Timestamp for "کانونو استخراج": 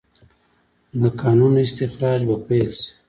1.21-2.21